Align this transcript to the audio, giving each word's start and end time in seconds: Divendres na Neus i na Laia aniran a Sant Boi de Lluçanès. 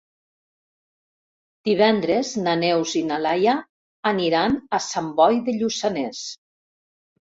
Divendres 1.69 2.33
na 2.49 2.57
Neus 2.63 2.95
i 3.03 3.05
na 3.13 3.21
Laia 3.29 3.57
aniran 4.15 4.61
a 4.81 4.85
Sant 4.91 5.17
Boi 5.23 5.43
de 5.49 5.61
Lluçanès. 5.63 6.29